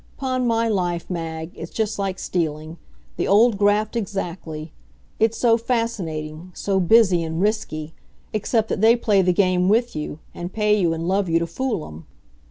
'Pon 0.17 0.47
my 0.47 0.67
life, 0.67 1.07
Mag, 1.11 1.51
it's 1.53 1.69
just 1.71 1.99
like 1.99 2.17
stealing; 2.17 2.77
the 3.17 3.27
old 3.27 3.55
graft 3.59 3.95
exactly; 3.95 4.73
it's 5.19 5.37
so 5.37 5.57
fascinating, 5.57 6.51
so 6.55 6.79
busy, 6.79 7.21
and 7.21 7.39
risky, 7.39 7.93
except 8.33 8.67
that 8.69 8.81
they 8.81 8.95
play 8.95 9.21
the 9.21 9.31
game 9.31 9.69
with 9.69 9.95
you 9.95 10.17
and 10.33 10.53
pay 10.53 10.75
you 10.75 10.91
and 10.91 11.07
love 11.07 11.29
you 11.29 11.37
to 11.37 11.45
fool 11.45 11.85
'em. 11.87 12.07